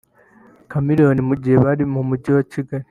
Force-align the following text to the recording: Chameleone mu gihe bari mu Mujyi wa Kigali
Chameleone 0.71 1.21
mu 1.29 1.35
gihe 1.41 1.57
bari 1.65 1.83
mu 1.93 2.01
Mujyi 2.09 2.29
wa 2.37 2.43
Kigali 2.51 2.79